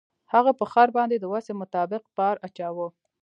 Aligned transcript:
هغه 0.33 0.51
په 0.59 0.65
خر 0.71 0.87
باندې 0.97 1.15
د 1.19 1.25
وسې 1.33 1.53
مطابق 1.61 2.03
بار 2.17 2.35
اچاوه. 2.47 2.87